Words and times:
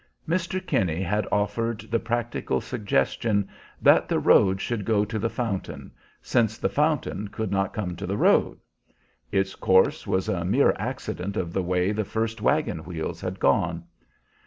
Mr. 0.27 0.59
Kinney 0.65 1.03
had 1.03 1.27
offered 1.31 1.81
the 1.91 1.99
practical 1.99 2.59
suggestion 2.59 3.47
that 3.79 4.09
the 4.09 4.17
road 4.17 4.59
should 4.59 4.83
go 4.83 5.05
to 5.05 5.19
the 5.19 5.29
fountain, 5.29 5.91
since 6.23 6.57
the 6.57 6.69
fountain 6.69 7.27
could 7.27 7.51
not 7.51 7.71
come 7.71 7.95
to 7.95 8.07
the 8.07 8.17
road. 8.17 8.57
Its 9.31 9.53
course 9.53 10.07
was 10.07 10.27
a 10.27 10.43
mere 10.43 10.73
accident 10.79 11.37
of 11.37 11.53
the 11.53 11.61
way 11.61 11.91
the 11.91 12.03
first 12.03 12.41
wagon 12.41 12.79
wheels 12.83 13.21
had 13.21 13.39
gone. 13.39 13.83